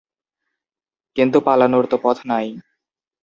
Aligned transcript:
কিন্তু 1.17 1.37
পালানোর 1.41 1.85
তো 1.85 1.97
পথ 2.03 2.17
নাই। 2.25 2.47